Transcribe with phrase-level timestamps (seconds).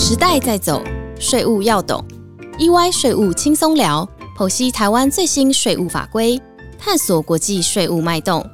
[0.00, 0.80] 时代在走，
[1.18, 2.02] 税务要懂。
[2.56, 6.40] EY 税务轻松聊，剖析台湾最新税务法规，
[6.78, 8.48] 探索国际税务脉动。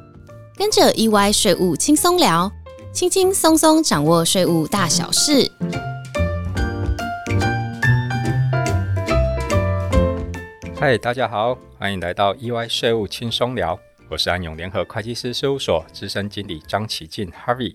[0.56, 2.50] 跟着 EY 税务轻松聊，
[2.94, 5.52] 轻轻松松掌握税务大小事。
[10.80, 17.74] 嗨，大家好，欢迎来到 EY 税务轻松聊，我是安永联合会计师事务所资深经理张启进 Harvey。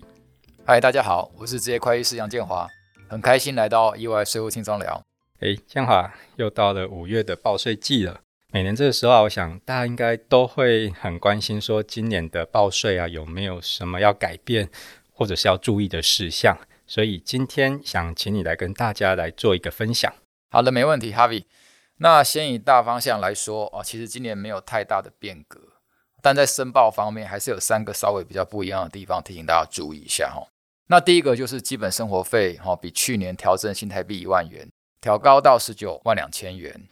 [0.64, 2.68] 嗨，大家好，我是职业会计师杨建华，
[3.10, 5.04] 很开心来到意外税务轻松聊。
[5.40, 8.20] 哎，江华，又到了五月的报税季了。
[8.52, 14.70] 每年这个时候啊，我想大家应该都会很关心，说今年的报税啊有没有什么要改变，
[15.12, 16.56] 或者是要注意的事项。
[16.86, 20.12] 所以今天想请你来跟大家来做一个分享。
[20.52, 21.42] 好的，没问题，Harvey。
[21.96, 25.60] 那先以大方向来说哦，其实今年没有太大的变革，
[26.22, 30.46] 但在申报方面还是有三个稍微比较不一样的地方，提醒大家注意一下哈。
[30.90, 34.68] 那第一个就是基本生活费哈，比去年调整新台币一万元，
[35.00, 36.88] 调高到十九万两千元。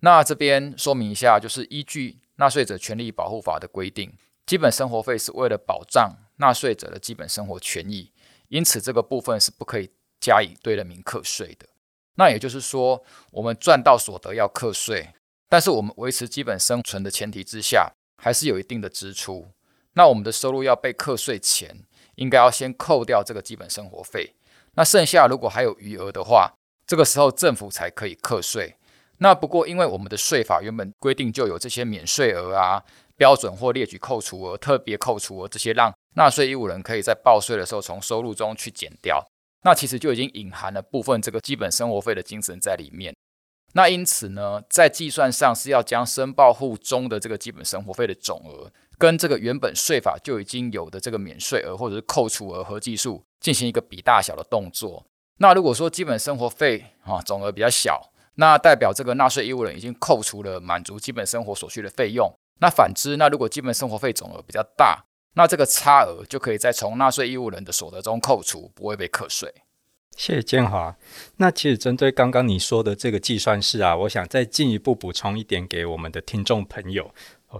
[0.00, 4.10] 那这边说明一下，就是依据《纳税者权利保护法》的规定，
[4.46, 8.10] 基本生活费是为了保障纳税者的基本生活权益，
[8.48, 11.66] 因此这个部分是不可以加以对人民课税的。
[12.14, 15.10] 那也就是说，我们赚到所得要课税，
[15.50, 19.50] 但是我们维持基本生存的前提之下，还是有一定的支出。
[19.92, 21.84] 那我们的收入要被课税前，
[22.16, 24.34] 应该要先扣掉这个基本生活费。
[24.74, 26.52] 那剩下如果还有余额的话，
[26.86, 28.76] 这个时候政府才可以课税。
[29.18, 32.82] 那不过因为我们的税法原本规定就有这些免税额啊、
[33.16, 39.24] 标准或列举扣除额、特别扣除额这些，让纳税义务人可以在报税的时候从收入中去减掉。
[39.62, 43.14] 那其实就已经隐含了部分这个基本生活费的精神在里面。
[43.72, 55.04] 那因此呢，在计算上是要将申报户中的这个基本生活费的总额，跟这个原本税法就已经有的这个免税额或者是扣除额和计数进行一个比大小的动作。
[55.38, 62.32] 那如果说基本生活费啊总额比较小，那代表这个纳税义务人已经扣除了满足基本生活所需的费用。
[62.60, 69.52] 那反之，那如果基本生活费总额比较大，那这个差额就可以再从纳税义务人的所得中扣除，不会被课税。
[70.16, 70.96] 谢谢建华。
[71.38, 77.12] 那其实针对刚刚你说的这个计算式啊，我想再进一步补充一点给我们的听众朋友。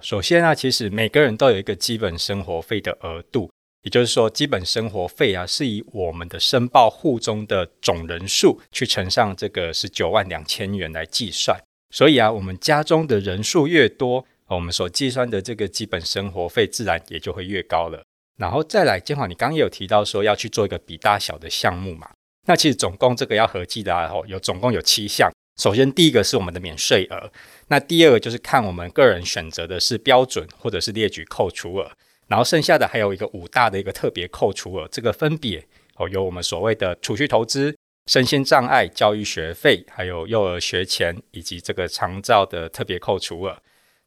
[0.03, 3.51] 首先呢，其实每个人都有一个基本生活费的额度，
[3.83, 11.59] 也就是说，基本生活费啊是以我们的申报户中的总人数去乘上这个十九万两千元来计算。
[11.91, 14.25] 所以啊，我们家中的人数越多。
[14.47, 18.05] 我们所计算的这个基本生活费自然也就会越高了。
[18.37, 22.09] 然后再来，建华，你刚刚有提到说要去做一个比大小的项目嘛？
[22.47, 25.33] 那其实总共这个要合计的啊，有总共有七项。
[25.57, 27.31] 首先第一个是我们的免税额，
[27.69, 31.91] 那第二个就是看我们个人选择的是标准或者是列举扣除额，
[32.27, 35.65] 然后剩下的还有一个五大的一个特别扣除额，这个分别
[35.97, 37.77] 哦有我们所谓的储蓄投资、
[38.07, 43.57] 身心障碍、教育学费，还有幼儿学前以及这个长照的特别扣除额。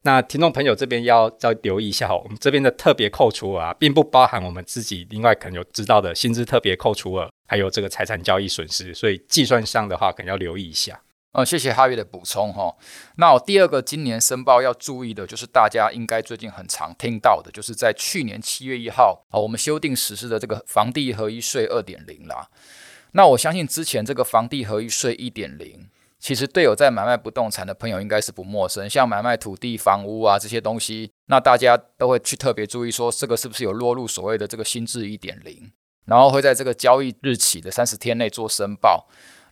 [0.04, 11.02] 那听众朋友这边要要留意一下哦，我们这边的特别扣除额啊，并不包含我们自己另外可能有知道的薪资特别扣除额，还有这个财产交易损失，所以计算上的话可能要留意一下。
[11.34, 12.76] 呃，谢谢哈月的补充哈。
[13.18, 22.50] 那我第二个今年申报要注意的就是大家应该最近很常听到的，就是在去年七月一号啊，我们修订实施的这个房地合一税二点零啦。
[23.12, 25.90] 那我相信之前这个房地合一税一点零。
[26.20, 35.72] 其实对有在买卖不动产的朋友应该是不陌生，像买卖土地、房屋啊这些东西，那大家都会去特别注意说，这个是不是有落入所谓的这个新制一点零，
[36.06, 39.08] 然后会在这个交易日起的三十天内做申报。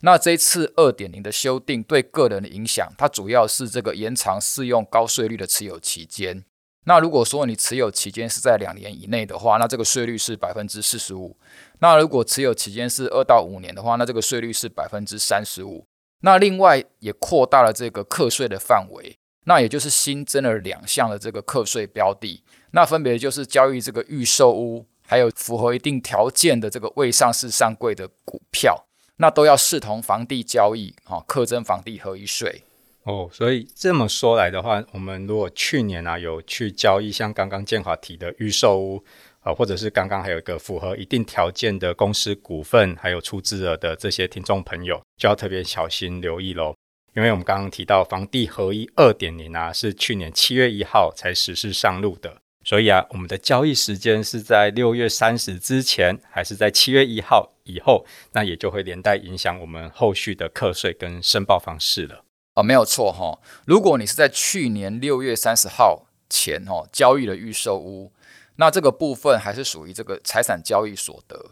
[0.06, 6.46] 那这次二点零的修订对个人的影响，它主要是这个延长适用高税率的持有期间。
[6.84, 11.36] 那如果说你持有期间是在两年以内的话，那这个税率是百分之四十五；
[11.80, 15.88] 那如果持有期间是二到五年的话，那这个税率是百分之三十五。
[16.22, 28.86] 那另外也扩大了这个课税的范围，那也就是新增了两项的这个课税标的，那分别就是交易这个预售屋，还有符合一定条件的这个未上市上柜的股票，
[29.18, 32.64] 那都要视同房地交易，哈，课征房地合一税。
[33.04, 39.04] 哦，所以这么说来的话，我们如果去年啊有去交易，像刚刚建华提的预售屋。
[39.46, 46.74] 啊，或者是刚刚还有一个符合一定条件的公司股份，还有出资额的这些听众朋友，就要特别小心留意喽。
[47.16, 62.26] 因为我们刚刚提到房地合一二点零啊，是去年七月一号才实施上路的，所以啊，我们的交易时间是在六月三十之前，还是在七月一号以后，那也就会连带影响我们后续的课税跟申报方式了。
[62.56, 63.40] 啊，没有错哈。
[63.66, 68.12] 如果你是在去年六月三十号前哦交易了预售屋。
[68.58, 71.52] 那这个部分还是属于这个财产交易所得。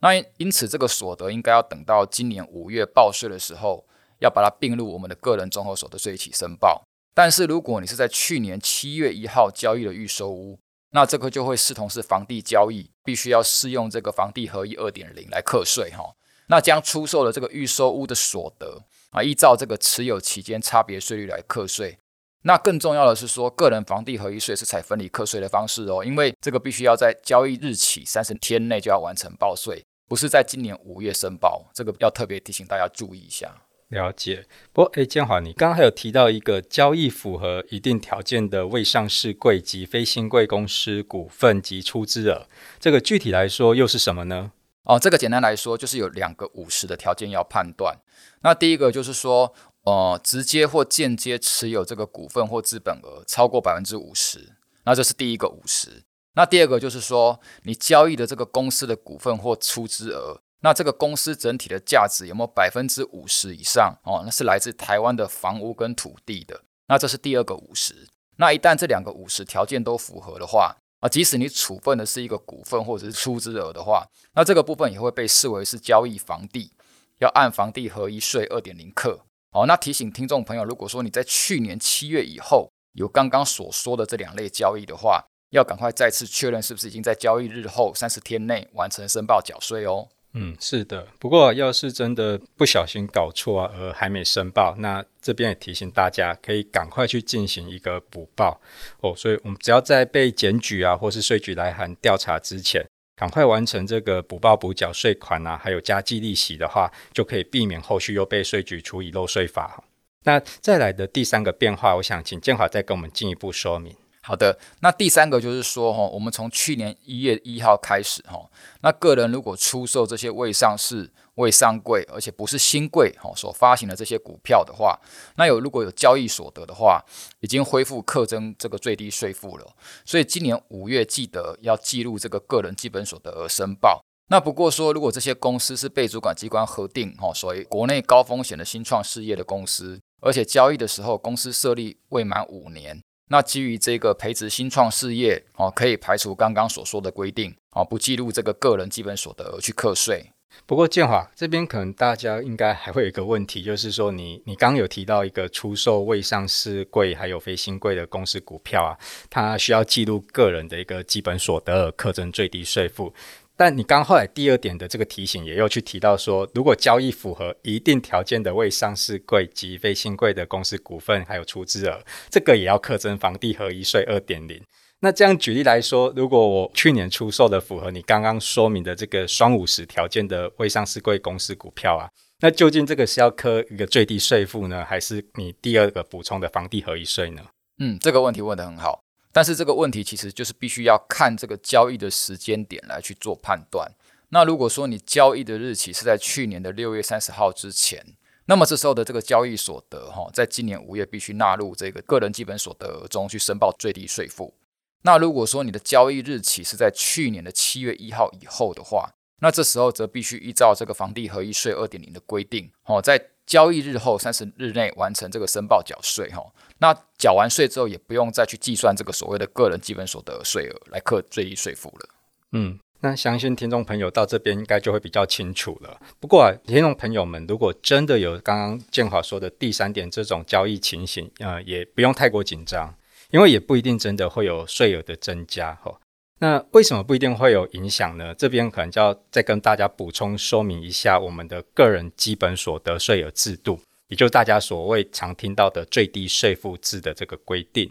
[0.00, 3.86] 那因此这个所得应该要等到今年五月报税的时候，
[4.18, 6.84] 要把它并入我们的个人综合所得税一起申报。
[7.14, 10.58] 但是如果你是在去年七月一号交易的预售屋，
[10.90, 16.14] 那这个就会视同是房地交易，必须要适用这个房地合一二点零来课税哈。
[16.48, 21.98] 那将出售的这个预售屋的所得啊，依照这个持有期间差别税率来课税。
[22.42, 33.62] 那更重要的是说，个人房地合一税是采分离课税的方式哦，因为这个必须要在交易日起三十天内就要完成报税，不是在今年五月申报，这个要特别提醒大家注意一下。
[33.92, 34.46] 了解。
[34.72, 42.48] 不过，哎，建华，你刚刚还有提到一个交易符合一定条件的未上市柜及非新贵公司股份及出资额，
[42.80, 44.52] 这个具体来说又是什么呢？
[44.84, 47.98] 哦，这个简单来说就是有两个五十的条件要判断。
[48.42, 54.54] 那第一个就是说，呃，直接或间接持有这个股份或资本额超过百分之五十，
[54.84, 56.02] 那这是第一个五十。
[56.34, 60.40] 那第二个就是说，你交易的这个公司的股份或出资额。
[60.62, 64.22] 那这个公司整体的价值有没有百分之五十以上哦？
[64.24, 66.62] 那是来自台湾的房屋跟土地的。
[66.88, 68.08] 那这是第二个五十。
[68.36, 76.72] 那一旦这两个五十条件都符合的话啊，即使你处分的是一个股份或者是出资额的话，那这个部分也会被视为是交易房地，
[77.18, 79.20] 要按房地合一税二点零克。
[79.50, 90.08] 哦，那提醒听众朋友，如果说你在去年七月以后有刚刚所说的这两类交易的话，要赶快再次确认是不是已经在交易日后三十天内完成申报缴税哦。
[90.34, 91.06] 嗯，是的。
[91.18, 98.58] 不过，要是真的不小心搞错而还没申报，那这边也提醒大家，可以赶快去进行一个补报
[99.00, 99.14] 哦。
[99.14, 102.82] 所以，我们只要在被检举啊，或是税局来函调查之前，
[103.14, 109.84] 赶快完成这个补报补缴税款啊，还有加计利息的话，就可以避免后续又被税局处以漏税法。
[110.24, 113.94] 那再来的第三个变化，我想请建华再跟我们进一步说明。
[114.24, 118.48] 好的，那第三个就是说，哈，我们从去年一月一号开始，哈，
[118.80, 124.96] 那个人如果出售这些未上市、未上柜，而且不是新贵，哈，所发行的这些股票的话，
[125.34, 127.04] 那有如果有交易所得的话，
[127.40, 129.66] 已经恢复课征这个最低税负了。
[130.04, 134.04] 所以今年五月记得要记录这个个人基本所得而申报。
[134.28, 143.02] 那不过说，如果这些公司是被主管机关核定，哈，所谓国内高风险的新创事业的公司，而且交易的时候公司设立未满五年。
[143.32, 150.30] 那基于这个培植新创事业哦，可以排除刚刚所说的规定哦，不记录这个个人基本所得而去课税。
[150.66, 158.92] 不过建华这边可能大家应该还会有一个问题，就是说你你刚有提到一个出售未上市贵还有非新贵的公司股票啊，
[159.30, 163.14] 它需要记录个人的一个基本所得而课征最低税负。
[163.64, 174.60] 但你刚后来第二点的这个提醒，也又去提到说，如果交易符合一定条件的未上市贵及非新贵的公司股份，还有出资额，这个也要课征房地合一税二点零。
[174.98, 182.10] 那这样举例来说，如果我去年出售的符合你刚刚说明的这个双五十条件的未上市贵公司股票啊，
[182.40, 187.42] 那究竟这个是要科一个最低税负呢，还是你第二个补充的房地合一税呢？
[187.78, 189.04] 嗯，这个问题问得很好。
[189.32, 193.90] 但是这个问题其实就是必须要看这个交易的时间点来去做判断。
[194.28, 198.04] 那如果说你交易的日期是在去年的六月三十号之前，
[198.46, 204.54] 那么这时候的这个交易所得哈，在今年五月必须纳入这个个人基本所得中去申报最低税负。
[205.02, 216.42] 那如果说你的交易日期是在去年的七月一号以后的话，那这时候则必须依照这个房地合一税二点零的规定，哦，在交易日后三十日内完成这个申报缴税，哈。
[216.78, 222.08] 那缴完税之后，也不用再去计算这个所谓的个人基本所得税额来课最低税负了。
[222.52, 226.00] 嗯，那相信听众朋友到这边应该就会比较清楚了。
[226.20, 232.94] 不过啊，听众朋友们，如果真的有刚刚建华说的第三点这种交易情形，呃，也不用太过紧张，
[233.30, 235.74] 因为也不一定真的会有税额的增加。
[235.76, 235.98] 哈，
[236.42, 238.34] 那为什么不一定会有影响呢？
[238.34, 243.78] 这边可能就要再跟大家补充说明一下我们的个人基本所得税额制度。
[244.08, 247.88] 也就是大家所谓常听到的最低税负制的这个规定。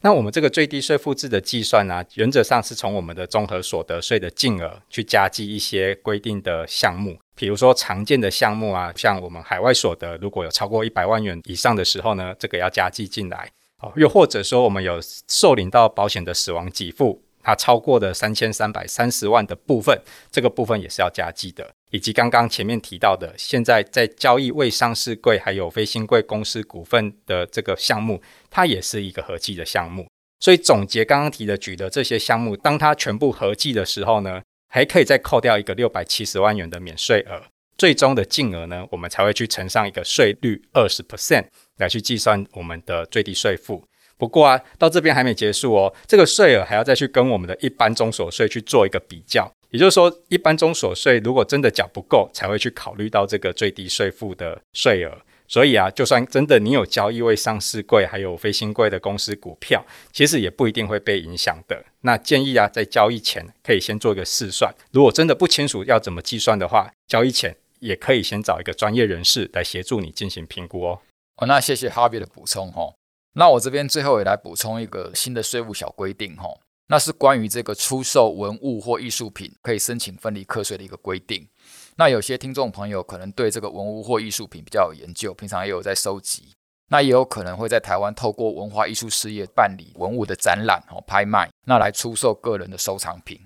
[0.00, 13.50] 那我们这个最低税负制的计算呢，原则上是从我们的综合所得税的净额去加计一些规定的项目，比如说常见的项目啊，像我们海外所得如果有超过一百万元以上的时候呢，这个要加计进来。
[13.80, 17.22] 哦，又或者说我们有受领到保险的死亡给付。
[17.42, 30.06] 它超过的三千三百三十万的部分，这个部分也是要加计的，以及刚刚前面提到的，现在在交易未上市柜还有非新贵公司股份的这个项目，它也是一个合计的项目。
[30.40, 37.42] 所以总结刚刚提的举的这些项目，当它全部合计的时候呢，还可以再扣掉一个六百七十万元的免税额，
[37.78, 41.44] 最终的净额呢，我们才会去乘上一个税率二十 percent
[41.78, 43.84] 来去计算我们的最低税负。
[44.22, 55.10] 不过啊，到这边还没结束哦，这个税额还要再去跟我们的一般中所税去做一个比较，也就是说，一般中所税如果真的缴不够，才会去考虑到这个最低税负的税额。
[55.48, 61.84] 所以啊，就算真的你有交易位上市柜还有非新贵的公司股票，其实也不一定会被影响的。
[62.02, 64.72] 那建议啊，在交易前可以先做一个试算。
[64.92, 71.00] 如果真的不清楚要怎么计算的话，交易前也可以先找一个专业人士来协助你进行评估哦。
[71.38, 72.94] 哦，那谢谢哈比的补充哦。
[73.34, 76.48] 那我这边最后也来补充一个新的税务小规定哈，
[76.88, 81.48] 那是关于这个出售文物或艺术品可以申请分离课税的一个规定。
[81.96, 86.54] 那有些听众朋友可能对这个文物或艺术品比较有研究，平常也有在收集，
[86.88, 93.40] 那也有可能会在台湾透过文化艺术事业办理文物的展览哦、拍卖，那来出售个人的收藏品。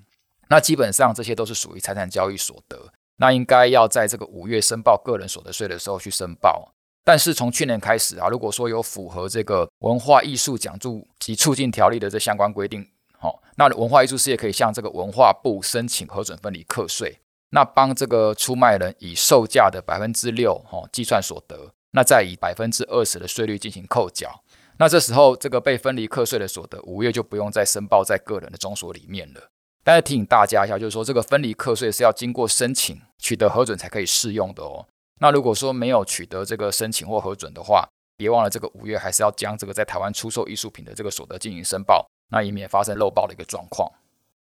[0.48, 6.72] 那基本上这些都是属于财产交易所得，那应该要在这个五月申报个人所得税的时候去申报。
[7.06, 12.84] 但是从去年开始啊，如果说有符合这个文化艺术奖助及促进条例的这相关规定，
[13.16, 17.20] 好，那文化艺术事业可以向这个文化部申请核准分离课税。
[17.50, 24.42] 那帮这个出卖人以售价的百分之六哈计算所得，那再以百分之二十的税率进行扣缴。
[24.78, 29.40] 那这时候这个被分离课税的所得，五月就不用再申报在个人的中所里面了。
[29.84, 34.86] 但是提醒大家一下，就是说这个分离课税是要经过申请取得核准才可以适用的哦。
[35.20, 43.90] 那如果说没有取得这个申请或核准的话，别忘了这个五月还是要将这个在台湾出售艺术品的这个所得进行申报，那以免发生漏报的一个状况。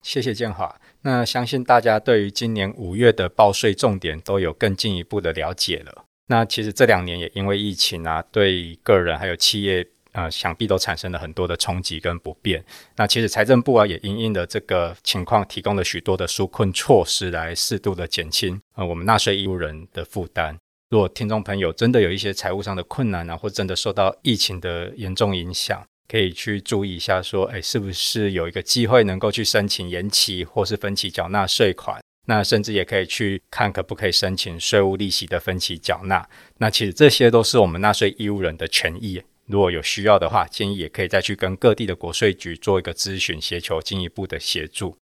[0.02, 0.81] 谢谢建华。
[1.02, 6.05] 那相信大家对于今年五月的报税重点都有更进一步的了解了。
[6.26, 12.64] 那其实这两年也因为疫情啊，对个人还有企业呃，想必都产生了很多的冲击跟不便。
[12.97, 20.57] 那其实财政部啊，也因应的这个情况，提供了许多的纾困措施，来适度的减轻呃我们纳税义务人的负担。
[20.90, 32.02] 如果听众朋友真的有一些财务上的困难啊，或真的受到疫情的严重影响，可以去注意一下，说，哎，是不是有一个机会能够去申请延期或是分期缴纳税款？
[32.26, 36.28] 那甚至也可以去看可不可以申请税务利息的分期缴纳。
[36.59, 39.23] 那其实这些都是我们纳税义务人的权益。
[39.53, 44.97] 如果有需要的话，建议也可以再去跟各地的国税局做一个咨询，协求进一步的协助。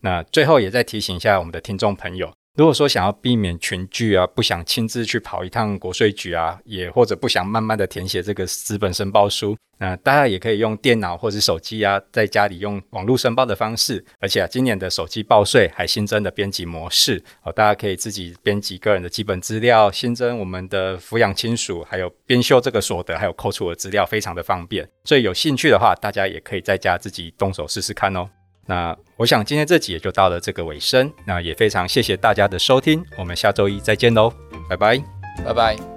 [0.00, 2.32] 那最后也再提醒一下我们的听众朋友。
[2.54, 14.04] 如果说想要避免群聚啊，不想亲自去跑一趟国税局啊，也或者不想慢慢的填写这个资本申报书，那大家也可以用电脑或者手机啊，在家里用网络申报的方式。
[14.20, 24.86] 而且啊，今年的手机报税还新增的编辑模式哦，大家可以自己编辑个人的基本资料，新增我们的抚养亲属，还有编修这个所得，还有扣除的资料，非常的方便。
[25.04, 28.28] 所以有兴趣的话，大家也可以在家自己动手试试看哦。
[28.66, 34.32] 那我想今天这集也就到了这个尾声，那也非常谢谢大家的收听，我们下周一再见喽，
[34.68, 35.02] 拜拜，
[35.44, 35.91] 拜拜。